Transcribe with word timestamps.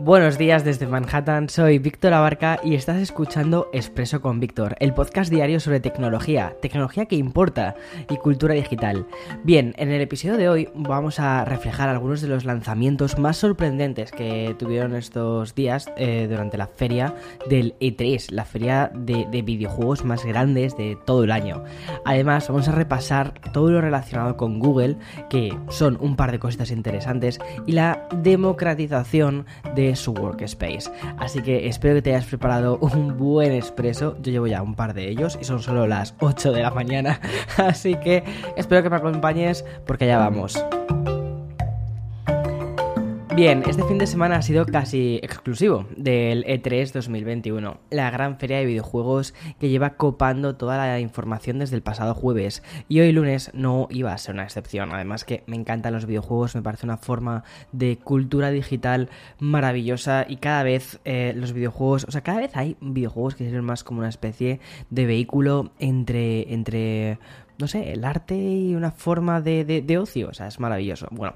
Buenos 0.00 0.38
días 0.38 0.64
desde 0.64 0.86
Manhattan, 0.86 1.48
soy 1.48 1.80
Víctor 1.80 2.14
Abarca 2.14 2.60
y 2.62 2.76
estás 2.76 2.98
escuchando 2.98 3.68
Expreso 3.72 4.22
con 4.22 4.38
Víctor, 4.38 4.76
el 4.78 4.94
podcast 4.94 5.28
diario 5.28 5.58
sobre 5.58 5.80
tecnología, 5.80 6.54
tecnología 6.62 7.06
que 7.06 7.16
importa 7.16 7.74
y 8.08 8.16
cultura 8.16 8.54
digital. 8.54 9.06
Bien, 9.42 9.74
en 9.76 9.90
el 9.90 10.00
episodio 10.00 10.36
de 10.36 10.48
hoy 10.48 10.68
vamos 10.72 11.18
a 11.18 11.44
reflejar 11.44 11.88
algunos 11.88 12.20
de 12.20 12.28
los 12.28 12.44
lanzamientos 12.44 13.18
más 13.18 13.38
sorprendentes 13.38 14.12
que 14.12 14.54
tuvieron 14.56 14.94
estos 14.94 15.56
días 15.56 15.90
eh, 15.96 16.28
durante 16.30 16.58
la 16.58 16.68
feria 16.68 17.14
del 17.50 17.74
E3, 17.80 18.30
la 18.30 18.44
feria 18.44 18.92
de, 18.94 19.26
de 19.28 19.42
videojuegos 19.42 20.04
más 20.04 20.24
grandes 20.24 20.76
de 20.76 20.96
todo 21.06 21.24
el 21.24 21.32
año. 21.32 21.64
Además, 22.04 22.48
vamos 22.48 22.68
a 22.68 22.72
repasar 22.72 23.34
todo 23.52 23.72
lo 23.72 23.80
relacionado 23.80 24.36
con 24.36 24.60
Google, 24.60 24.96
que 25.28 25.58
son 25.70 25.98
un 26.00 26.14
par 26.14 26.30
de 26.30 26.38
cositas 26.38 26.70
interesantes, 26.70 27.40
y 27.66 27.72
la 27.72 28.06
democratización 28.22 29.44
de 29.74 29.87
su 29.96 30.12
workspace. 30.12 30.90
Así 31.18 31.42
que 31.42 31.68
espero 31.68 31.96
que 31.96 32.02
te 32.02 32.10
hayas 32.14 32.26
preparado 32.26 32.78
un 32.80 33.16
buen 33.16 33.52
expreso. 33.52 34.16
Yo 34.20 34.32
llevo 34.32 34.46
ya 34.46 34.62
un 34.62 34.74
par 34.74 34.94
de 34.94 35.08
ellos 35.08 35.38
y 35.40 35.44
son 35.44 35.62
solo 35.62 35.86
las 35.86 36.14
8 36.20 36.52
de 36.52 36.62
la 36.62 36.70
mañana. 36.70 37.20
Así 37.56 37.94
que 37.96 38.24
espero 38.56 38.82
que 38.82 38.90
me 38.90 38.96
acompañes 38.96 39.64
porque 39.86 40.06
ya 40.06 40.18
vamos. 40.18 40.62
Bien, 43.38 43.62
este 43.68 43.84
fin 43.84 43.98
de 43.98 44.08
semana 44.08 44.34
ha 44.38 44.42
sido 44.42 44.66
casi 44.66 45.20
exclusivo 45.22 45.86
del 45.96 46.44
E3 46.44 46.90
2021, 46.90 47.78
la 47.88 48.10
gran 48.10 48.36
feria 48.36 48.58
de 48.58 48.64
videojuegos 48.64 49.32
que 49.60 49.68
lleva 49.68 49.90
copando 49.90 50.56
toda 50.56 50.76
la 50.76 50.98
información 50.98 51.60
desde 51.60 51.76
el 51.76 51.82
pasado 51.82 52.16
jueves. 52.16 52.64
Y 52.88 52.98
hoy 52.98 53.12
lunes 53.12 53.52
no 53.54 53.86
iba 53.90 54.12
a 54.12 54.18
ser 54.18 54.34
una 54.34 54.42
excepción, 54.42 54.92
además 54.92 55.22
que 55.22 55.44
me 55.46 55.54
encantan 55.54 55.92
los 55.92 56.06
videojuegos, 56.06 56.56
me 56.56 56.62
parece 56.62 56.84
una 56.84 56.96
forma 56.96 57.44
de 57.70 57.96
cultura 58.02 58.50
digital 58.50 59.08
maravillosa 59.38 60.26
y 60.28 60.38
cada 60.38 60.64
vez 60.64 60.98
eh, 61.04 61.32
los 61.36 61.52
videojuegos, 61.52 62.06
o 62.08 62.10
sea, 62.10 62.22
cada 62.22 62.40
vez 62.40 62.56
hay 62.56 62.76
videojuegos 62.80 63.36
que 63.36 63.44
sirven 63.44 63.64
más 63.64 63.84
como 63.84 64.00
una 64.00 64.08
especie 64.08 64.58
de 64.90 65.06
vehículo 65.06 65.70
entre, 65.78 66.52
entre 66.52 67.20
no 67.58 67.66
sé, 67.66 67.92
el 67.92 68.04
arte 68.04 68.36
y 68.36 68.74
una 68.74 68.92
forma 68.92 69.40
de, 69.40 69.64
de, 69.64 69.98
ocio. 69.98 70.28
O 70.28 70.34
sea, 70.34 70.46
es 70.46 70.60
maravilloso. 70.60 71.08
Bueno, 71.10 71.34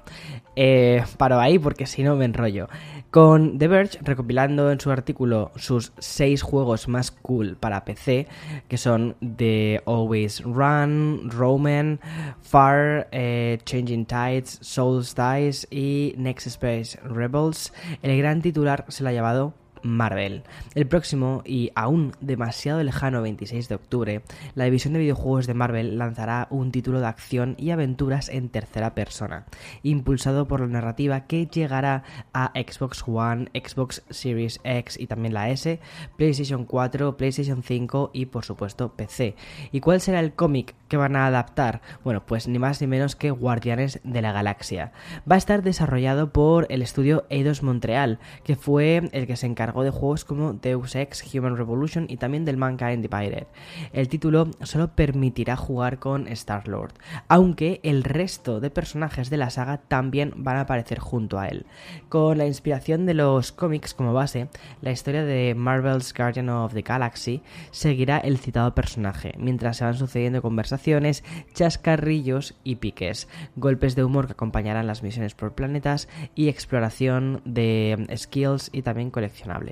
eh, 0.55 1.03
paro 1.17 1.39
ahí 1.39 1.59
porque 1.59 1.85
si 1.85 2.01
no 2.01 2.15
me 2.15 2.25
enrollo. 2.25 2.69
Con 3.11 3.59
The 3.59 3.67
Verge 3.67 3.99
recopilando 4.01 4.71
en 4.71 4.79
su 4.79 4.89
artículo 4.89 5.51
sus 5.55 5.91
seis 5.99 6.41
juegos 6.41 6.87
más 6.87 7.11
cool 7.11 7.57
para 7.57 7.83
PC, 7.85 8.27
que 8.67 8.77
son 8.77 9.15
The 9.19 9.81
Always 9.85 10.41
Run, 10.43 11.29
Roman, 11.29 11.99
Far, 12.41 13.09
eh, 13.11 13.59
Changing 13.65 14.05
Tides, 14.05 14.59
Souls 14.61 15.15
Dice 15.15 15.67
y 15.69 16.15
Next 16.17 16.47
Space 16.47 16.97
Rebels, 17.03 17.73
el 18.01 18.17
gran 18.17 18.41
titular 18.41 18.85
se 18.87 19.03
lo 19.03 19.09
ha 19.09 19.13
llevado 19.13 19.53
Marvel. 19.83 20.43
El 20.75 20.87
próximo 20.87 21.41
y 21.45 21.71
aún 21.75 22.13
demasiado 22.21 22.81
lejano 22.83 23.21
26 23.21 23.69
de 23.69 23.75
octubre, 23.75 24.21
la 24.55 24.65
división 24.65 24.93
de 24.93 24.99
videojuegos 24.99 25.47
de 25.47 25.53
Marvel 25.53 25.97
lanzará 25.97 26.47
un 26.49 26.71
título 26.71 26.99
de 26.99 27.07
acción 27.07 27.55
y 27.57 27.71
aventuras 27.71 28.29
en 28.29 28.49
tercera 28.49 28.95
persona, 28.95 29.45
impulsado 29.83 30.47
por 30.47 30.61
la 30.61 30.67
narrativa 30.67 31.27
que 31.27 31.45
llegará 31.45 32.03
a 32.33 32.51
Xbox 32.55 33.03
One, 33.07 33.49
Xbox 33.53 34.03
Series 34.09 34.59
X 34.63 34.99
y 34.99 35.07
también 35.07 35.33
la 35.33 35.49
S, 35.49 35.79
PlayStation 36.17 36.65
4, 36.65 37.17
PlayStation 37.17 37.63
5 37.63 38.11
y 38.13 38.25
por 38.27 38.45
supuesto 38.45 38.93
PC. 38.93 39.35
¿Y 39.71 39.79
cuál 39.79 40.01
será 40.01 40.19
el 40.19 40.33
cómic 40.33 40.75
que 40.87 40.97
van 40.97 41.15
a 41.15 41.27
adaptar? 41.27 41.81
Bueno, 42.03 42.25
pues 42.25 42.47
ni 42.47 42.59
más 42.59 42.81
ni 42.81 42.87
menos 42.87 43.15
que 43.15 43.31
Guardianes 43.31 43.99
de 44.03 44.21
la 44.21 44.31
Galaxia. 44.31 44.91
Va 45.29 45.35
a 45.35 45.37
estar 45.37 45.63
desarrollado 45.63 46.31
por 46.31 46.67
el 46.69 46.81
estudio 46.81 47.25
Eidos 47.29 47.63
Montreal, 47.63 48.19
que 48.43 48.55
fue 48.55 49.09
el 49.11 49.27
que 49.27 49.35
se 49.35 49.47
encargó 49.47 49.72
de 49.81 49.89
juegos 49.89 50.25
como 50.25 50.53
Deus 50.53 50.95
Ex, 50.95 51.23
Human 51.33 51.57
Revolution 51.57 52.05
y 52.09 52.17
también 52.17 52.45
del 52.45 52.57
Mankind 52.57 53.01
Divided. 53.01 53.47
El 53.93 54.07
título 54.07 54.51
solo 54.61 54.89
permitirá 54.89 55.55
jugar 55.55 55.97
con 55.97 56.27
Star-Lord, 56.27 56.93
aunque 57.27 57.79
el 57.83 58.03
resto 58.03 58.59
de 58.59 58.69
personajes 58.69 59.29
de 59.29 59.37
la 59.37 59.49
saga 59.49 59.77
también 59.77 60.33
van 60.35 60.57
a 60.57 60.61
aparecer 60.61 60.99
junto 60.99 61.39
a 61.39 61.47
él. 61.47 61.65
Con 62.09 62.37
la 62.37 62.45
inspiración 62.45 63.05
de 63.05 63.15
los 63.15 63.51
cómics 63.51 63.93
como 63.93 64.13
base, 64.13 64.49
la 64.81 64.91
historia 64.91 65.23
de 65.23 65.55
Marvel's 65.55 66.13
Guardian 66.13 66.49
of 66.49 66.73
the 66.73 66.81
Galaxy 66.81 67.41
seguirá 67.71 68.17
el 68.17 68.37
citado 68.37 68.75
personaje, 68.75 69.33
mientras 69.37 69.77
se 69.77 69.85
van 69.85 69.95
sucediendo 69.95 70.41
conversaciones, 70.41 71.23
chascarrillos 71.53 72.55
y 72.63 72.75
piques, 72.75 73.27
golpes 73.55 73.95
de 73.95 74.03
humor 74.03 74.27
que 74.27 74.33
acompañarán 74.33 74.87
las 74.87 75.03
misiones 75.03 75.35
por 75.35 75.53
planetas 75.53 76.07
y 76.35 76.49
exploración 76.49 77.41
de 77.45 78.07
skills 78.15 78.69
y 78.73 78.81
también 78.81 79.11
coleccionables. 79.11 79.62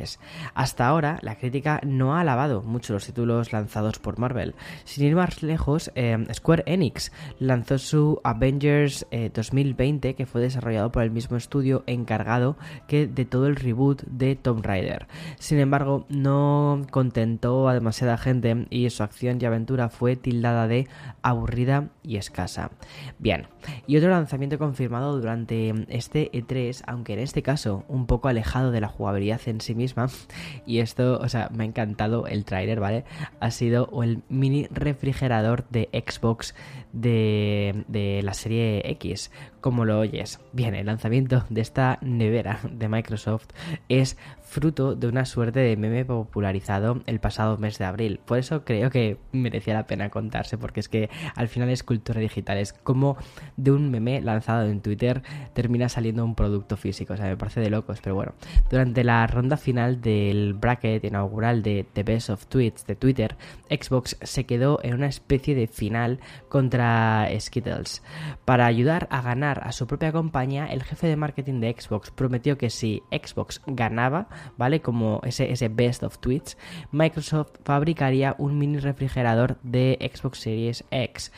Hasta 0.54 0.88
ahora, 0.88 1.20
la 1.22 1.36
crítica 1.36 1.80
no 1.84 2.16
ha 2.16 2.22
alabado 2.22 2.62
mucho 2.62 2.94
los 2.94 3.06
títulos 3.06 3.54
lanzados 3.54 4.00
por 4.00 4.20
Marvel. 4.20 4.56
Sin 4.84 5.06
ir 5.06 5.16
más 5.16 5.44
lejos, 5.44 5.92
eh, 5.96 6.18
Square 6.34 6.64
Enix 6.66 7.12
lanzó 7.40 7.78
su 7.78 8.22
Avengers 8.24 9.06
2020, 9.34 10.10
eh, 10.10 10.14
que 10.16 10.26
fue 10.26 10.42
desarrollado 10.42 10.92
por 10.92 11.04
el 11.04 11.12
mismo 11.12 11.38
estudio 11.38 11.84
encargado 11.88 12.58
que 12.88 13.08
de 13.08 13.26
todo 13.26 13.48
el 13.48 13.56
reboot 13.56 14.04
de 14.04 14.36
Tomb 14.36 14.66
Raider. 14.66 15.08
Sin 15.38 15.60
embargo, 15.60 16.06
no 16.10 16.82
contentó 16.92 17.68
a 17.68 17.74
demasiada 17.74 18.18
gente 18.18 18.68
y 18.70 18.90
su 18.90 19.04
acción 19.04 19.38
y 19.42 19.46
aventura 19.46 19.90
fue 19.90 20.16
tildada 20.16 20.68
de 20.68 20.88
aburrida 21.22 21.90
y 22.04 22.18
escasa. 22.18 22.72
Bien, 23.20 23.48
y 23.88 23.98
otro 23.98 24.10
lanzamiento 24.10 24.58
confirmado 24.58 25.18
durante 25.18 25.74
este 25.90 26.32
E3, 26.32 26.84
aunque 26.88 27.14
en 27.14 27.20
este 27.20 27.42
caso 27.44 27.84
un 27.88 28.06
poco 28.06 28.28
alejado 28.28 28.72
de 28.72 28.82
la 28.82 28.88
jugabilidad 28.88 29.42
en 29.46 29.62
sí 29.62 29.76
misma. 29.82 30.08
Y 30.66 30.80
esto, 30.80 31.20
o 31.20 31.28
sea, 31.28 31.50
me 31.54 31.64
ha 31.64 31.68
encantado 31.68 32.28
el 32.28 32.46
tráiler, 32.46 32.80
¿vale? 32.80 33.04
Ha 33.40 33.52
sido 33.52 33.90
el 34.04 34.22
mini 34.30 34.68
refrigerador 34.70 35.68
de 35.70 35.90
Xbox 35.92 36.56
de, 36.94 37.84
de 37.88 38.22
la 38.24 38.34
serie 38.34 38.90
X, 38.92 39.32
como 39.60 39.86
lo 39.86 40.00
oyes. 40.00 40.40
Bien, 40.54 40.76
el 40.76 40.86
lanzamiento 40.86 41.44
de 41.50 41.62
esta 41.62 41.98
nevera 42.02 42.60
de 42.72 42.88
Microsoft 42.88 43.48
es 43.90 44.18
fruto 44.52 44.96
de 44.96 45.08
una 45.08 45.26
suerte 45.26 45.62
de 45.62 45.78
meme 45.78 46.04
popularizado 46.04 47.02
el 47.06 47.22
pasado 47.22 47.58
mes 47.58 47.78
de 47.78 47.86
abril. 47.86 48.20
Por 48.26 48.38
eso 48.38 48.66
creo 48.66 48.90
que 48.90 49.18
merecía 49.32 49.74
la 49.74 49.88
pena 49.88 50.10
contarse, 50.10 50.58
porque 50.58 50.82
es 50.82 50.90
que 50.90 51.10
al 51.36 51.48
final 51.48 51.70
es 51.70 51.84
cultura 51.84 52.20
digital, 52.20 52.58
es 52.58 52.74
como 52.74 53.16
de 53.56 53.72
un 53.72 53.90
meme 53.90 54.22
lanzado 54.22 54.68
en 54.68 54.82
Twitter 54.82 55.24
termina 55.54 55.88
saliendo 55.88 56.26
un 56.26 56.36
producto 56.36 56.76
físico, 56.76 57.14
o 57.14 57.18
sea, 57.18 57.28
me 57.28 57.38
parece 57.38 57.62
de 57.62 57.70
locos, 57.70 58.00
pero 58.02 58.16
bueno, 58.16 58.34
durante 58.70 59.06
la 59.06 59.26
ronda 59.26 59.56
final 59.56 60.02
del 60.02 60.54
bracket 60.54 61.06
inaugural 61.06 61.64
de 61.64 61.86
The 61.94 62.04
Best 62.04 62.30
of 62.30 62.46
Tweets 62.48 62.86
de 62.86 62.96
Twitter, 62.96 63.38
Xbox 63.70 64.18
se 64.22 64.46
quedó 64.46 64.80
en 64.84 64.96
una 64.96 65.08
especie 65.08 65.56
de 65.56 65.68
final 65.68 66.20
contra 66.50 67.30
Skittles. 67.40 68.04
Para 68.44 68.66
ayudar 68.66 69.08
a 69.12 69.22
ganar 69.22 69.62
a 69.66 69.72
su 69.72 69.88
propia 69.88 70.12
compañía, 70.12 70.66
el 70.66 70.84
jefe 70.84 71.08
de 71.08 71.16
marketing 71.16 71.62
de 71.62 71.76
Xbox 71.80 72.12
prometió 72.12 72.58
que 72.58 72.70
si 72.70 73.02
Xbox 73.12 73.62
ganaba, 73.66 74.28
¿vale? 74.58 74.82
Como 74.82 75.22
ese, 75.24 75.52
ese 75.52 75.70
best 75.70 76.04
of 76.04 76.18
tweets, 76.20 76.58
Microsoft 76.92 77.52
fabricaría 77.64 78.36
un 78.38 78.58
mini 78.58 78.78
refrigerador 78.78 79.58
de 79.64 79.98
Xbox 80.14 80.40
Series 80.40 80.84
X 80.92 81.32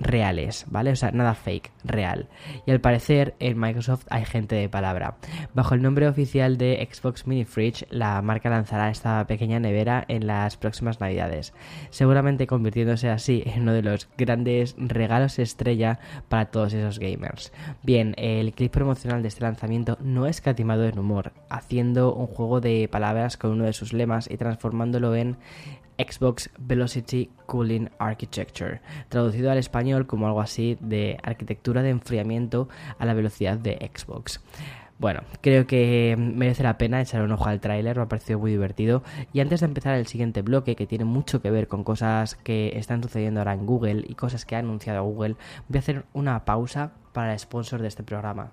reales, 0.00 0.64
¿vale? 0.68 0.90
O 0.90 0.96
sea, 0.96 1.10
nada 1.12 1.34
fake, 1.34 1.70
real. 1.84 2.28
Y 2.66 2.70
al 2.70 2.80
parecer 2.80 3.34
en 3.38 3.58
Microsoft 3.58 4.06
hay 4.10 4.24
gente 4.24 4.56
de 4.56 4.68
palabra. 4.68 5.16
Bajo 5.54 5.74
el 5.74 5.82
nombre 5.82 6.08
oficial 6.08 6.56
de 6.58 6.88
Xbox 6.90 7.26
Mini 7.26 7.44
Fridge, 7.44 7.86
la 7.90 8.20
marca 8.22 8.50
lanzará 8.50 8.90
esta 8.90 9.26
pequeña 9.26 9.60
nevera 9.60 10.04
en 10.08 10.26
las 10.26 10.56
próximas 10.56 11.00
navidades, 11.00 11.52
seguramente 11.90 12.46
convirtiéndose 12.46 13.10
así 13.10 13.42
en 13.46 13.62
uno 13.62 13.72
de 13.72 13.82
los 13.82 14.08
grandes 14.16 14.74
regalos 14.78 15.38
estrella 15.38 15.98
para 16.28 16.46
todos 16.46 16.72
esos 16.72 16.98
gamers. 16.98 17.52
Bien, 17.82 18.14
el 18.16 18.52
clip 18.52 18.72
promocional 18.72 19.22
de 19.22 19.28
este 19.28 19.42
lanzamiento 19.42 19.98
no 20.00 20.26
es 20.26 20.40
catimado 20.40 20.86
en 20.86 20.98
humor, 20.98 21.32
haciendo 21.48 22.14
un 22.14 22.26
juego 22.26 22.60
de 22.60 22.88
palabras 22.90 23.36
con 23.36 23.52
uno 23.52 23.64
de 23.64 23.72
sus 23.72 23.92
lemas 23.92 24.30
y 24.30 24.36
transformándolo 24.36 25.14
en 25.14 25.36
Xbox 26.08 26.50
Velocity 26.58 27.30
Cooling 27.46 27.90
Architecture, 27.98 28.80
traducido 29.08 29.50
al 29.50 29.58
español 29.58 30.06
como 30.06 30.26
algo 30.26 30.40
así 30.40 30.78
de 30.80 31.18
arquitectura 31.22 31.82
de 31.82 31.90
enfriamiento 31.90 32.68
a 32.98 33.06
la 33.06 33.14
velocidad 33.14 33.58
de 33.58 33.90
Xbox. 33.94 34.40
Bueno, 34.98 35.22
creo 35.40 35.66
que 35.66 36.14
merece 36.18 36.62
la 36.62 36.76
pena 36.76 37.00
echar 37.00 37.22
un 37.22 37.32
ojo 37.32 37.46
al 37.46 37.60
tráiler, 37.60 37.96
me 37.96 38.02
ha 38.02 38.08
parecido 38.08 38.38
muy 38.38 38.50
divertido. 38.50 39.02
Y 39.32 39.40
antes 39.40 39.60
de 39.60 39.66
empezar 39.66 39.94
el 39.94 40.06
siguiente 40.06 40.42
bloque, 40.42 40.76
que 40.76 40.86
tiene 40.86 41.06
mucho 41.06 41.40
que 41.40 41.50
ver 41.50 41.68
con 41.68 41.84
cosas 41.84 42.34
que 42.34 42.72
están 42.76 43.02
sucediendo 43.02 43.40
ahora 43.40 43.54
en 43.54 43.64
Google 43.64 44.04
y 44.06 44.14
cosas 44.14 44.44
que 44.44 44.56
ha 44.56 44.58
anunciado 44.58 45.02
Google, 45.04 45.36
voy 45.68 45.78
a 45.78 45.80
hacer 45.80 46.04
una 46.12 46.44
pausa 46.44 46.92
para 47.14 47.32
el 47.32 47.38
sponsor 47.38 47.80
de 47.80 47.88
este 47.88 48.02
programa. 48.02 48.52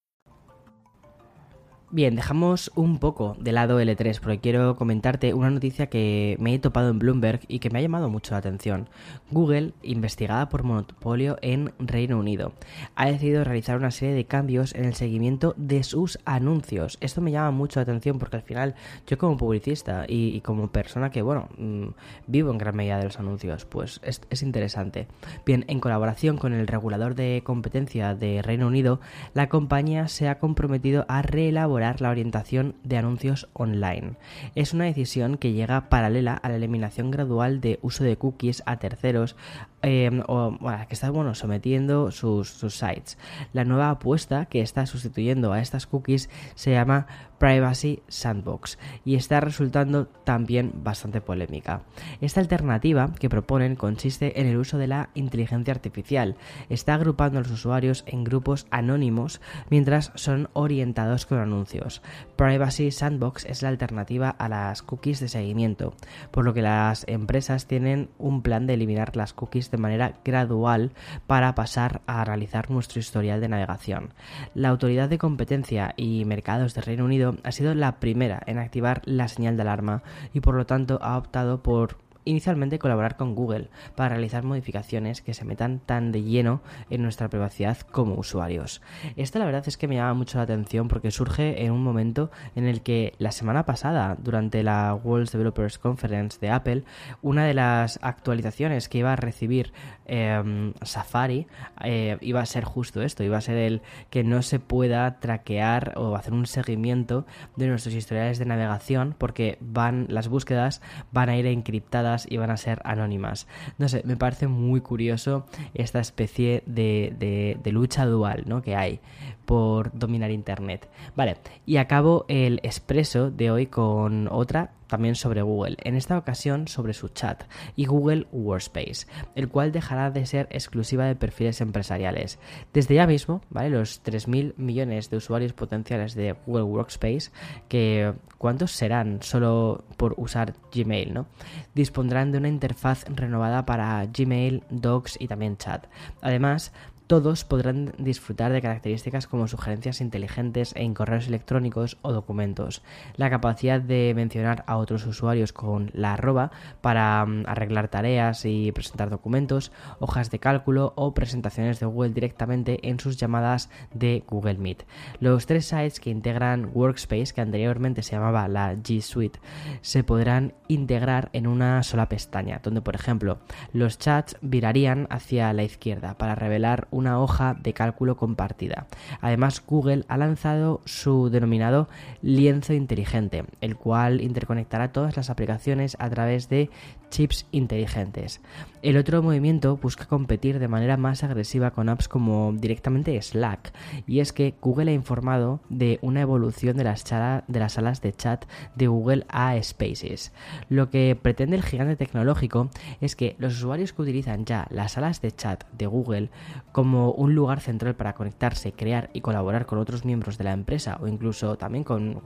Bien, 1.93 2.15
dejamos 2.15 2.71
un 2.75 2.99
poco 2.99 3.35
de 3.37 3.51
lado 3.51 3.81
L3 3.81 4.21
porque 4.21 4.39
quiero 4.39 4.77
comentarte 4.77 5.33
una 5.33 5.49
noticia 5.49 5.87
que 5.87 6.37
me 6.39 6.53
he 6.53 6.59
topado 6.59 6.89
en 6.89 6.99
Bloomberg 6.99 7.41
y 7.49 7.59
que 7.59 7.69
me 7.69 7.79
ha 7.79 7.81
llamado 7.81 8.07
mucho 8.07 8.33
la 8.33 8.37
atención. 8.37 8.87
Google, 9.29 9.73
investigada 9.83 10.47
por 10.47 10.63
monopolio 10.63 11.37
en 11.41 11.73
Reino 11.79 12.17
Unido, 12.17 12.53
ha 12.95 13.07
decidido 13.07 13.43
realizar 13.43 13.75
una 13.75 13.91
serie 13.91 14.15
de 14.15 14.23
cambios 14.23 14.73
en 14.73 14.85
el 14.85 14.93
seguimiento 14.93 15.53
de 15.57 15.83
sus 15.83 16.17
anuncios. 16.23 16.97
Esto 17.01 17.19
me 17.19 17.33
llama 17.33 17.51
mucho 17.51 17.81
la 17.81 17.83
atención 17.83 18.19
porque 18.19 18.37
al 18.37 18.43
final 18.43 18.75
yo 19.05 19.17
como 19.17 19.35
publicista 19.35 20.05
y, 20.07 20.39
como 20.39 20.69
persona 20.69 21.11
que, 21.11 21.21
bueno, 21.21 21.49
mm, 21.57 21.87
vivo 22.25 22.51
en 22.51 22.57
gran 22.57 22.73
medida 22.73 22.99
de 22.99 23.03
los 23.03 23.19
anuncios, 23.19 23.65
pues 23.65 23.99
es, 24.05 24.21
es 24.29 24.43
interesante. 24.43 25.07
Bien, 25.45 25.65
en 25.67 25.81
colaboración 25.81 26.37
con 26.37 26.53
el 26.53 26.67
regulador 26.67 27.15
de 27.15 27.41
competencia 27.43 28.15
de 28.15 28.41
Reino 28.41 28.67
Unido, 28.67 29.01
la 29.33 29.49
compañía 29.49 30.07
se 30.07 30.29
ha 30.29 30.39
comprometido 30.39 31.03
a 31.09 31.21
reelaborar 31.21 31.80
la 31.81 32.09
orientación 32.09 32.75
de 32.83 32.97
anuncios 32.97 33.49
online. 33.53 34.13
Es 34.55 34.73
una 34.73 34.85
decisión 34.85 35.37
que 35.37 35.53
llega 35.53 35.89
paralela 35.89 36.35
a 36.35 36.49
la 36.49 36.55
eliminación 36.55 37.11
gradual 37.11 37.59
de 37.61 37.79
uso 37.81 38.03
de 38.03 38.17
cookies 38.17 38.63
a 38.65 38.77
terceros 38.77 39.35
em, 39.81 40.21
o 40.27 40.57
que 40.87 40.93
está 40.93 41.09
bueno, 41.09 41.33
sometiendo 41.33 42.11
sus, 42.11 42.49
sus 42.49 42.75
sites. 42.75 43.17
La 43.53 43.65
nueva 43.65 43.89
apuesta 43.89 44.45
que 44.45 44.61
está 44.61 44.85
sustituyendo 44.85 45.53
a 45.53 45.59
estas 45.59 45.87
cookies 45.87 46.29
se 46.55 46.71
llama 46.71 47.07
Privacy 47.41 48.03
Sandbox 48.07 48.77
y 49.03 49.15
está 49.15 49.39
resultando 49.39 50.05
también 50.05 50.73
bastante 50.83 51.21
polémica. 51.21 51.81
Esta 52.21 52.39
alternativa 52.39 53.15
que 53.19 53.29
proponen 53.29 53.75
consiste 53.75 54.39
en 54.39 54.45
el 54.45 54.57
uso 54.57 54.77
de 54.77 54.85
la 54.85 55.09
inteligencia 55.15 55.73
artificial. 55.73 56.35
Está 56.69 56.93
agrupando 56.93 57.39
a 57.39 57.41
los 57.41 57.49
usuarios 57.49 58.03
en 58.05 58.23
grupos 58.23 58.67
anónimos 58.69 59.41
mientras 59.71 60.11
son 60.13 60.49
orientados 60.53 61.25
con 61.25 61.39
anuncios. 61.39 62.03
Privacy 62.35 62.91
Sandbox 62.91 63.45
es 63.45 63.63
la 63.63 63.69
alternativa 63.69 64.29
a 64.29 64.47
las 64.47 64.83
cookies 64.83 65.19
de 65.19 65.27
seguimiento, 65.27 65.95
por 66.29 66.45
lo 66.45 66.53
que 66.53 66.61
las 66.61 67.05
empresas 67.07 67.65
tienen 67.65 68.09
un 68.19 68.43
plan 68.43 68.67
de 68.67 68.75
eliminar 68.75 69.15
las 69.15 69.33
cookies 69.33 69.71
de 69.71 69.79
manera 69.79 70.13
gradual 70.23 70.91
para 71.25 71.55
pasar 71.55 72.01
a 72.05 72.23
realizar 72.23 72.69
nuestro 72.69 72.99
historial 72.99 73.41
de 73.41 73.49
navegación. 73.49 74.13
La 74.53 74.69
Autoridad 74.69 75.09
de 75.09 75.17
Competencia 75.17 75.95
y 75.97 76.23
Mercados 76.25 76.75
de 76.75 76.81
Reino 76.81 77.05
Unido 77.05 77.30
ha 77.43 77.51
sido 77.51 77.73
la 77.73 77.99
primera 77.99 78.41
en 78.45 78.57
activar 78.57 79.01
la 79.05 79.27
señal 79.27 79.55
de 79.55 79.63
alarma 79.63 80.03
y 80.33 80.41
por 80.41 80.55
lo 80.55 80.65
tanto 80.65 80.99
ha 81.01 81.17
optado 81.17 81.61
por 81.61 81.97
inicialmente 82.25 82.79
colaborar 82.79 83.17
con 83.17 83.35
Google 83.35 83.69
para 83.95 84.09
realizar 84.09 84.43
modificaciones 84.43 85.21
que 85.21 85.33
se 85.33 85.45
metan 85.45 85.79
tan 85.79 86.11
de 86.11 86.23
lleno 86.23 86.61
en 86.89 87.01
nuestra 87.01 87.29
privacidad 87.29 87.77
como 87.79 88.15
usuarios. 88.15 88.81
Esta 89.15 89.39
la 89.39 89.45
verdad 89.45 89.63
es 89.67 89.77
que 89.77 89.87
me 89.87 89.95
llama 89.95 90.13
mucho 90.13 90.37
la 90.37 90.43
atención 90.43 90.87
porque 90.87 91.11
surge 91.11 91.63
en 91.63 91.71
un 91.71 91.83
momento 91.83 92.31
en 92.55 92.65
el 92.65 92.81
que 92.81 93.13
la 93.17 93.31
semana 93.31 93.65
pasada, 93.65 94.17
durante 94.19 94.63
la 94.63 94.93
World 94.93 95.29
Developers 95.29 95.77
Conference 95.77 96.39
de 96.39 96.49
Apple, 96.49 96.83
una 97.21 97.45
de 97.45 97.53
las 97.53 97.99
actualizaciones 98.01 98.89
que 98.89 98.99
iba 98.99 99.13
a 99.13 99.15
recibir 99.15 99.73
em, 100.05 100.73
Safari 100.81 101.47
eh, 101.83 102.17
iba 102.21 102.41
a 102.41 102.45
ser 102.45 102.63
justo 102.63 103.01
esto, 103.01 103.23
iba 103.23 103.37
a 103.37 103.41
ser 103.41 103.57
el 103.57 103.81
que 104.09 104.23
no 104.23 104.41
se 104.41 104.59
pueda 104.59 105.19
traquear 105.19 105.93
o 105.97 106.15
hacer 106.15 106.33
un 106.33 106.45
seguimiento 106.45 107.25
de 107.55 107.67
nuestros 107.67 107.95
historiales 107.95 108.39
de 108.39 108.45
navegación 108.45 109.15
porque 109.17 109.57
van 109.61 110.05
las 110.09 110.27
búsquedas 110.27 110.81
van 111.11 111.29
a 111.29 111.37
ir 111.37 111.45
encriptadas 111.45 112.10
y 112.29 112.37
van 112.37 112.51
a 112.51 112.57
ser 112.57 112.81
anónimas. 112.83 113.47
No 113.77 113.89
sé, 113.89 114.01
me 114.05 114.17
parece 114.17 114.47
muy 114.47 114.81
curioso 114.81 115.45
esta 115.73 115.99
especie 115.99 116.63
de, 116.65 117.57
de, 117.61 117.71
lucha 117.71 118.05
dual 118.05 118.43
¿no? 118.47 118.61
que 118.61 118.75
hay 118.75 118.99
por 119.45 119.97
dominar 119.97 120.31
Internet. 120.31 120.89
Vale, 121.15 121.37
y 121.65 121.77
acabo 121.77 122.25
el 122.27 122.59
expreso 122.63 123.31
de 123.31 123.51
hoy 123.51 123.67
con 123.67 124.27
otra 124.31 124.71
también 124.91 125.15
sobre 125.15 125.41
Google, 125.41 125.77
en 125.85 125.95
esta 125.95 126.17
ocasión 126.17 126.67
sobre 126.67 126.93
su 126.93 127.07
chat 127.07 127.43
y 127.77 127.85
Google 127.85 128.27
Workspace, 128.33 129.07
el 129.35 129.47
cual 129.47 129.71
dejará 129.71 130.11
de 130.11 130.25
ser 130.25 130.49
exclusiva 130.51 131.05
de 131.05 131.15
perfiles 131.15 131.61
empresariales. 131.61 132.39
Desde 132.73 132.95
ya 132.95 133.07
mismo, 133.07 133.41
¿vale? 133.49 133.69
Los 133.69 134.03
3.000 134.03 134.53
millones 134.57 135.09
de 135.09 135.15
usuarios 135.15 135.53
potenciales 135.53 136.13
de 136.13 136.35
Google 136.45 136.63
Workspace, 136.63 137.31
que 137.69 138.13
¿cuántos 138.37 138.71
serán 138.73 139.19
solo 139.21 139.85
por 139.95 140.13
usar 140.17 140.55
Gmail, 140.75 141.13
¿no? 141.13 141.25
Dispondrán 141.73 142.33
de 142.33 142.39
una 142.39 142.49
interfaz 142.49 143.05
renovada 143.07 143.65
para 143.65 144.05
Gmail, 144.07 144.65
Docs 144.69 145.21
y 145.21 145.27
también 145.29 145.55
chat. 145.55 145.87
Además, 146.21 146.73
todos 147.11 147.43
podrán 147.43 147.91
disfrutar 147.97 148.53
de 148.53 148.61
características 148.61 149.27
como 149.27 149.49
sugerencias 149.49 149.99
inteligentes 149.99 150.71
en 150.77 150.93
correos 150.93 151.27
electrónicos 151.27 151.97
o 152.03 152.13
documentos, 152.13 152.83
la 153.17 153.29
capacidad 153.29 153.81
de 153.81 154.13
mencionar 154.15 154.63
a 154.65 154.77
otros 154.77 155.05
usuarios 155.05 155.51
con 155.51 155.91
la 155.93 156.13
arroba 156.13 156.51
para 156.79 157.25
mm, 157.25 157.43
arreglar 157.47 157.89
tareas 157.89 158.45
y 158.45 158.71
presentar 158.71 159.09
documentos, 159.09 159.73
hojas 159.99 160.31
de 160.31 160.39
cálculo 160.39 160.93
o 160.95 161.13
presentaciones 161.13 161.81
de 161.81 161.85
Google 161.85 162.13
directamente 162.13 162.79
en 162.87 162.97
sus 162.97 163.17
llamadas 163.17 163.69
de 163.93 164.23
Google 164.25 164.59
Meet. 164.59 164.85
Los 165.19 165.47
tres 165.47 165.65
sites 165.65 165.99
que 165.99 166.11
integran 166.11 166.71
Workspace, 166.73 167.33
que 167.33 167.41
anteriormente 167.41 168.03
se 168.03 168.13
llamaba 168.13 168.47
la 168.47 168.73
G 168.75 169.01
Suite, 169.01 169.41
se 169.81 170.05
podrán 170.05 170.53
integrar 170.69 171.29
en 171.33 171.47
una 171.47 171.83
sola 171.83 172.07
pestaña, 172.07 172.61
donde 172.63 172.81
por 172.81 172.95
ejemplo 172.95 173.39
los 173.73 173.97
chats 173.99 174.37
virarían 174.41 175.07
hacia 175.09 175.51
la 175.51 175.63
izquierda 175.63 176.17
para 176.17 176.35
revelar 176.35 176.87
un 176.89 177.00
una 177.01 177.19
hoja 177.19 177.55
de 177.59 177.73
cálculo 177.73 178.15
compartida. 178.15 178.87
Además, 179.19 179.61
Google 179.65 180.05
ha 180.07 180.17
lanzado 180.17 180.81
su 180.85 181.29
denominado 181.29 181.89
lienzo 182.21 182.73
inteligente, 182.73 183.43
el 183.59 183.75
cual 183.75 184.21
interconectará 184.21 184.91
todas 184.91 185.17
las 185.17 185.29
aplicaciones 185.29 185.97
a 185.99 186.09
través 186.09 186.47
de 186.47 186.69
chips 187.11 187.45
inteligentes. 187.51 188.41
El 188.81 188.97
otro 188.97 189.21
movimiento 189.21 189.77
busca 189.77 190.07
competir 190.07 190.57
de 190.57 190.67
manera 190.67 190.97
más 190.97 191.23
agresiva 191.23 191.69
con 191.69 191.87
apps 191.87 192.07
como 192.07 192.51
directamente 192.57 193.21
Slack, 193.21 193.73
y 194.07 194.21
es 194.21 194.33
que 194.33 194.55
Google 194.59 194.89
ha 194.89 194.95
informado 194.95 195.59
de 195.69 195.99
una 196.01 196.21
evolución 196.21 196.77
de 196.77 196.85
las, 196.85 197.03
de 197.05 197.59
las 197.59 197.73
salas 197.73 198.01
de 198.01 198.13
chat 198.13 198.45
de 198.75 198.87
Google 198.87 199.25
a 199.29 199.61
Spaces. 199.61 200.33
Lo 200.69 200.89
que 200.89 201.15
pretende 201.21 201.57
el 201.57 201.63
gigante 201.63 201.95
tecnológico 201.95 202.71
es 203.01 203.15
que 203.15 203.35
los 203.37 203.55
usuarios 203.55 203.93
que 203.93 204.01
utilizan 204.01 204.45
ya 204.45 204.65
las 204.71 204.93
salas 204.93 205.21
de 205.21 205.31
chat 205.31 205.63
de 205.73 205.85
Google 205.85 206.29
como 206.71 207.11
un 207.11 207.35
lugar 207.35 207.59
central 207.59 207.95
para 207.95 208.13
conectarse, 208.13 208.71
crear 208.71 209.11
y 209.13 209.21
colaborar 209.21 209.67
con 209.67 209.77
otros 209.77 210.05
miembros 210.05 210.39
de 210.39 210.45
la 210.45 210.53
empresa 210.53 210.97
o 211.01 211.07
incluso 211.07 211.57
también 211.57 211.83
con, 211.83 212.21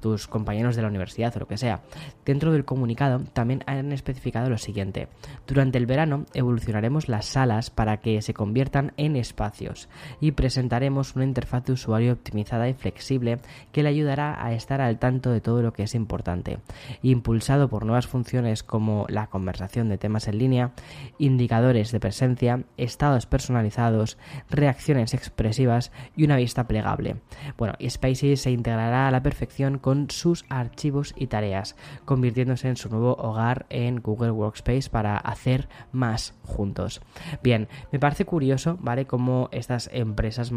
tus 0.00 0.26
compañeros 0.28 0.76
de 0.76 0.82
la 0.82 0.88
universidad 0.88 1.36
o 1.36 1.40
lo 1.40 1.48
que 1.48 1.58
sea, 1.58 1.82
dentro 2.24 2.52
del 2.52 2.64
comunicado 2.64 3.20
también 3.32 3.62
han 3.78 3.92
especificado 3.92 4.48
lo 4.48 4.58
siguiente. 4.58 5.08
Durante 5.46 5.78
el 5.78 5.86
verano 5.86 6.26
evolucionaremos 6.34 7.08
las 7.08 7.26
salas 7.26 7.70
para 7.70 7.98
que 7.98 8.22
se 8.22 8.34
conviertan 8.34 8.92
en 8.96 9.16
espacios 9.16 9.88
y 10.20 10.32
presentaremos 10.32 11.16
una 11.16 11.24
interfaz 11.24 11.64
de 11.64 11.72
usuario 11.72 12.12
optimizada 12.12 12.68
y 12.68 12.74
flexible 12.74 13.38
que 13.72 13.82
le 13.82 13.88
ayudará 13.88 14.44
a 14.44 14.52
estar 14.52 14.80
al 14.80 14.98
tanto 14.98 15.30
de 15.30 15.40
todo 15.40 15.62
lo 15.62 15.72
que 15.72 15.84
es 15.84 15.94
importante. 15.94 16.58
Impulsado 17.02 17.68
por 17.68 17.84
nuevas 17.84 18.06
funciones 18.06 18.62
como 18.62 19.06
la 19.08 19.28
conversación 19.28 19.88
de 19.88 19.98
temas 19.98 20.28
en 20.28 20.38
línea, 20.38 20.72
indicadores 21.18 21.92
de 21.92 22.00
presencia, 22.00 22.64
estados 22.76 23.26
personalizados, 23.26 24.18
reacciones 24.50 25.14
expresivas 25.14 25.92
y 26.16 26.24
una 26.24 26.36
vista 26.36 26.66
plegable. 26.66 27.16
Bueno, 27.56 27.74
Spaces 27.88 28.42
se 28.42 28.50
integrará 28.50 29.08
a 29.08 29.10
la 29.10 29.22
perfección 29.22 29.78
con 29.78 30.10
sus 30.10 30.44
archivos 30.48 31.14
y 31.16 31.26
tareas, 31.26 31.76
convirtiéndose 32.04 32.68
en 32.68 32.76
su 32.76 32.88
nuevo 32.88 33.14
hogar 33.14 33.61
en 33.70 34.00
Google 34.00 34.30
Workspace 34.30 34.90
para 34.90 35.16
hacer 35.16 35.68
más 35.92 36.34
juntos. 36.42 37.00
Bien, 37.42 37.68
me 37.90 37.98
parece 37.98 38.24
curioso, 38.24 38.78
¿vale? 38.80 39.06
Cómo 39.06 39.48
estas 39.52 39.90
empresas 39.92 40.52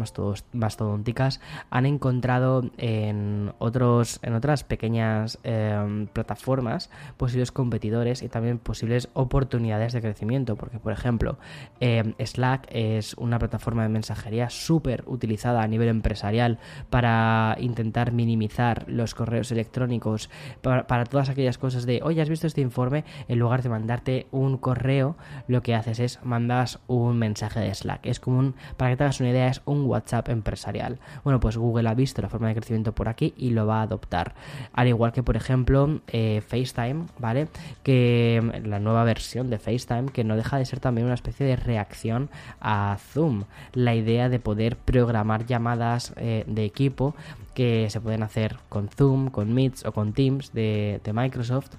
mastodónticas 0.52 1.40
han 1.70 1.86
encontrado 1.86 2.70
en, 2.78 3.52
otros, 3.58 4.18
en 4.22 4.34
otras 4.34 4.64
pequeñas 4.64 5.38
em, 5.42 6.06
plataformas 6.06 6.90
posibles 7.16 7.52
competidores 7.52 8.22
y 8.22 8.28
también 8.28 8.58
posibles 8.58 9.08
oportunidades 9.14 9.92
de 9.92 10.00
crecimiento, 10.00 10.56
porque 10.56 10.78
por 10.78 10.92
ejemplo, 10.92 11.38
em, 11.80 12.14
Slack 12.18 12.66
es 12.70 13.14
una 13.14 13.38
plataforma 13.38 13.82
de 13.82 13.88
mensajería 13.88 14.50
súper 14.50 15.04
utilizada 15.06 15.62
a 15.62 15.68
nivel 15.68 15.88
empresarial 15.88 16.58
para 16.90 17.56
intentar 17.60 18.12
minimizar 18.12 18.84
los 18.88 19.14
correos 19.14 19.50
electrónicos, 19.52 20.30
para, 20.62 20.86
para 20.86 21.04
todas 21.04 21.28
aquellas 21.28 21.58
cosas 21.58 21.86
de, 21.86 22.00
oye, 22.02 22.20
¿has 22.20 22.28
visto 22.28 22.46
este 22.46 22.60
informe? 22.60 22.95
En 23.28 23.38
lugar 23.38 23.62
de 23.62 23.68
mandarte 23.68 24.26
un 24.30 24.56
correo, 24.56 25.16
lo 25.48 25.62
que 25.62 25.74
haces 25.74 25.98
es 26.00 26.18
mandas 26.24 26.78
un 26.86 27.18
mensaje 27.18 27.60
de 27.60 27.74
Slack. 27.74 28.06
Es 28.06 28.20
como 28.20 28.38
un, 28.38 28.54
para 28.76 28.90
que 28.90 28.96
te 28.96 29.04
hagas 29.04 29.20
una 29.20 29.30
idea, 29.30 29.48
es 29.48 29.62
un 29.64 29.86
WhatsApp 29.86 30.28
empresarial. 30.28 30.98
Bueno, 31.24 31.40
pues 31.40 31.56
Google 31.56 31.88
ha 31.88 31.94
visto 31.94 32.22
la 32.22 32.28
forma 32.28 32.48
de 32.48 32.54
crecimiento 32.54 32.92
por 32.92 33.08
aquí 33.08 33.34
y 33.36 33.50
lo 33.50 33.66
va 33.66 33.80
a 33.80 33.82
adoptar. 33.82 34.34
Al 34.72 34.88
igual 34.88 35.12
que, 35.12 35.22
por 35.22 35.36
ejemplo, 35.36 36.00
eh, 36.08 36.42
FaceTime, 36.46 37.06
¿vale? 37.18 37.48
Que 37.82 38.40
mm, 38.42 38.66
la 38.68 38.78
nueva 38.78 39.04
versión 39.04 39.50
de 39.50 39.58
FaceTime, 39.58 40.06
que 40.12 40.24
no 40.24 40.36
deja 40.36 40.58
de 40.58 40.64
ser 40.64 40.80
también 40.80 41.06
una 41.06 41.14
especie 41.14 41.46
de 41.46 41.56
reacción 41.56 42.30
a 42.60 42.96
Zoom. 43.12 43.44
La 43.72 43.94
idea 43.94 44.28
de 44.28 44.38
poder 44.38 44.76
programar 44.76 45.46
llamadas 45.46 46.12
eh, 46.16 46.44
de 46.46 46.64
equipo 46.64 47.14
que 47.54 47.88
se 47.90 48.00
pueden 48.00 48.22
hacer 48.22 48.56
con 48.68 48.88
Zoom, 48.88 49.30
con 49.30 49.52
Meets 49.52 49.84
o 49.86 49.92
con 49.92 50.12
Teams 50.12 50.52
de, 50.52 51.00
de 51.02 51.12
Microsoft 51.12 51.70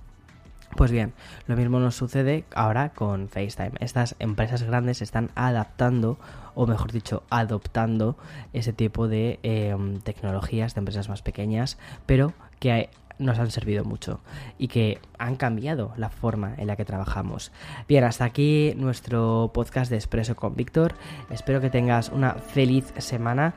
pues 0.78 0.92
bien, 0.92 1.14
lo 1.48 1.58
mismo 1.58 1.80
nos 1.80 1.96
sucede 1.96 2.46
ahora 2.54 2.90
con 2.90 3.30
FaceTime. 3.30 3.72
Estas 3.80 4.16
empresas 4.20 4.62
grandes 4.62 5.02
están 5.02 5.32
adaptando, 5.34 6.20
o 6.54 6.68
mejor 6.68 6.92
dicho, 6.92 7.24
adoptando 7.32 8.16
ese 8.54 8.74
tipo 8.74 9.08
de 9.08 9.40
em, 9.42 10.00
tecnologías 10.02 10.76
de 10.76 10.80
empresas 10.80 11.10
más 11.10 11.24
pequeñas, 11.24 11.80
pero 12.06 12.34
que 12.60 12.90
nos 13.20 13.40
han 13.40 13.52
servido 13.52 13.84
mucho 13.84 14.20
y 14.58 14.68
que 14.68 15.00
han 15.18 15.36
cambiado 15.36 15.94
la 15.98 16.10
forma 16.10 16.54
en 16.58 16.68
la 16.68 16.76
que 16.76 16.86
trabajamos. 16.86 17.52
Bien, 17.88 18.04
hasta 18.04 18.26
aquí 18.26 18.74
nuestro 18.78 19.52
podcast 19.54 19.90
de 19.90 19.98
Expreso 19.98 20.36
con 20.36 20.56
Víctor. 20.56 20.96
Espero 21.30 21.62
que 21.62 21.70
tengas 21.70 22.10
una 22.10 22.34
feliz 22.34 22.94
semana. 22.98 23.54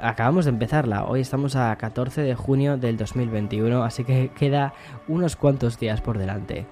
Acabamos 0.00 0.46
de 0.46 0.50
empezarla. 0.50 1.04
Hoy 1.04 1.20
estamos 1.20 1.56
a 1.56 1.74
14 1.76 2.22
de 2.22 2.34
junio 2.34 2.76
del 2.76 2.96
2021, 2.96 3.82
así 3.82 4.04
que 4.04 4.30
queda 4.30 4.74
unos 5.08 5.36
cuantos 5.36 5.78
días 5.78 6.00
por 6.00 6.18
delante. 6.18 6.66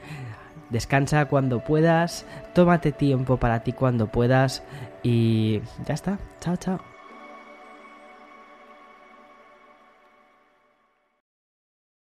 Descansa 0.71 1.25
cuando 1.27 1.61
puedas, 1.61 2.25
tómate 2.55 2.93
tiempo 2.93 3.39
para 3.39 3.61
ti 3.65 3.73
cuando 3.73 4.07
puedas 4.07 4.63
y 5.03 5.61
ya 5.85 5.95
está. 5.95 6.19
Chao, 6.41 6.57
chao. 6.57 6.90